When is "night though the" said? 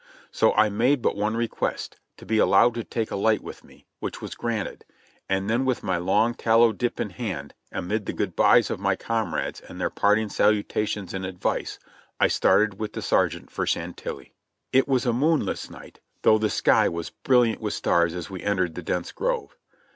15.69-16.49